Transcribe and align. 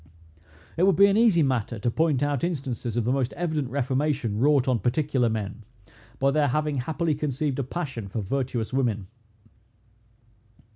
It 0.77 0.83
would 0.87 0.95
be 0.95 1.05
an 1.05 1.15
easy 1.15 1.43
matter 1.43 1.77
to 1.77 1.91
point 1.91 2.23
out 2.23 2.43
instances 2.43 2.97
of 2.97 3.03
the 3.05 3.11
most 3.11 3.33
evident 3.33 3.69
reformation, 3.69 4.39
wrought 4.39 4.67
on 4.67 4.79
particular 4.79 5.29
men, 5.29 5.63
by 6.17 6.31
their 6.31 6.47
having 6.47 6.77
happily 6.77 7.13
conceived 7.13 7.59
a 7.59 7.63
passion 7.63 8.07
for 8.07 8.19
virtuous 8.19 8.73
women. 8.73 9.05